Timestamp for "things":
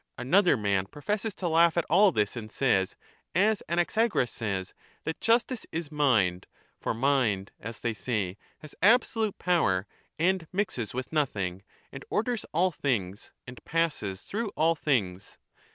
12.71-13.29, 14.73-15.37